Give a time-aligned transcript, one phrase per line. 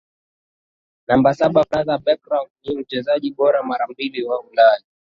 [1.07, 4.83] Namba saba Franz Beckenbauer ni Mchezaji bora mara mbili wa Ulaya